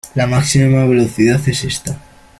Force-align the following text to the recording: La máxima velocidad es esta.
La 0.15 0.25
máxima 0.25 0.83
velocidad 0.85 1.39
es 1.47 1.63
esta. 1.63 1.95